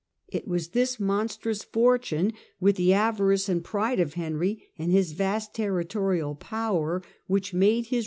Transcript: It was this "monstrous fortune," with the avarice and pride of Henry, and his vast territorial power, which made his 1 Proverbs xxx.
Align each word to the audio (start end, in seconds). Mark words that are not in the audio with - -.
It 0.29 0.47
was 0.47 0.69
this 0.69 0.99
"monstrous 0.99 1.61
fortune," 1.61 2.33
with 2.59 2.75
the 2.75 2.91
avarice 2.91 3.47
and 3.47 3.63
pride 3.63 3.99
of 3.99 4.15
Henry, 4.15 4.63
and 4.75 4.91
his 4.91 5.11
vast 5.11 5.53
territorial 5.53 6.33
power, 6.33 7.03
which 7.27 7.53
made 7.53 7.59
his 7.59 7.59
1 7.59 7.81
Proverbs 7.83 7.89
xxx. 7.89 7.99